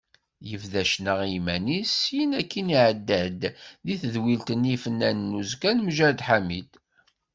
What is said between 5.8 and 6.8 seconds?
Mǧahed Ḥamid.